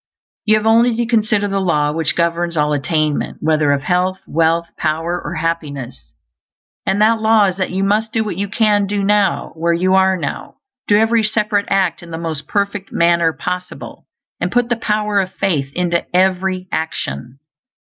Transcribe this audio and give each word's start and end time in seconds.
You 0.45 0.55
have 0.55 0.65
only 0.65 0.95
to 0.95 1.05
consider 1.05 1.47
the 1.47 1.61
Law 1.61 1.91
which 1.91 2.15
governs 2.15 2.57
all 2.57 2.73
attainment, 2.73 3.37
whether 3.39 3.71
of 3.71 3.83
health, 3.83 4.17
wealth, 4.25 4.67
power, 4.75 5.21
or 5.23 5.35
happiness; 5.35 6.11
and 6.87 6.99
that 7.03 7.21
law 7.21 7.43
is 7.45 7.57
_that 7.57 7.69
you 7.69 7.83
must 7.83 8.11
do 8.11 8.23
what 8.23 8.35
you 8.35 8.47
can 8.49 8.87
do 8.87 9.03
now, 9.03 9.51
where 9.53 9.73
you 9.73 9.93
are 9.93 10.17
now; 10.17 10.55
do 10.87 10.97
every 10.97 11.21
separate 11.21 11.67
act 11.69 12.01
in 12.01 12.09
the 12.09 12.17
most 12.17 12.47
perfect 12.47 12.91
manner 12.91 13.31
possible, 13.31 14.07
and 14.39 14.51
put 14.51 14.69
the 14.69 14.75
power 14.75 15.19
of 15.19 15.33
faith 15.35 15.71
into 15.75 16.03
every 16.15 16.67
action_. 16.73 17.33